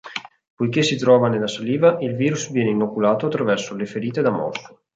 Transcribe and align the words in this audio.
Poiché 0.55 0.81
si 0.81 0.97
trova 0.97 1.27
nella 1.29 1.45
saliva, 1.47 1.99
il 2.01 2.15
virus 2.15 2.49
viene 2.49 2.71
inoculato 2.71 3.27
attraverso 3.27 3.75
le 3.75 3.85
ferite 3.85 4.23
da 4.23 4.31
morso. 4.31 4.79